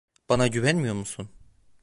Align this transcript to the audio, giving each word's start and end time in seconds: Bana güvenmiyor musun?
Bana 0.29 0.47
güvenmiyor 0.47 0.93
musun? 0.95 1.29